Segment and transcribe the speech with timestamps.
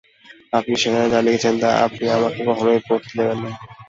[0.53, 3.51] আপনি সেখানে যা লিখছেন তা আপনি আমাকে কখনই পড়তে দেবেন না।